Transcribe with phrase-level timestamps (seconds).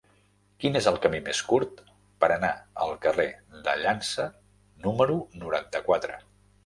[0.61, 1.83] Quin és el camí més curt
[2.25, 2.51] per anar
[2.85, 3.27] al carrer
[3.69, 4.27] de Llança
[4.87, 6.19] número noranta-quatre?